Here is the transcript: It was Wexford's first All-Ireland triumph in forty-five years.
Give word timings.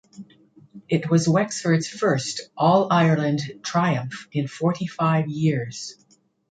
It 0.89 1.11
was 1.11 1.29
Wexford's 1.29 1.87
first 1.87 2.49
All-Ireland 2.57 3.59
triumph 3.61 4.27
in 4.31 4.47
forty-five 4.47 5.27
years. 5.27 5.95